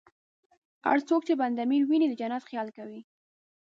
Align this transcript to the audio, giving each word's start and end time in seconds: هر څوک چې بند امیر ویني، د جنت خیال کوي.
هر 0.87 0.97
څوک 1.07 1.21
چې 1.27 1.33
بند 1.41 1.55
امیر 1.65 1.83
ویني، 1.85 2.07
د 2.09 2.13
جنت 2.19 2.43
خیال 2.49 2.67
کوي. 2.77 3.01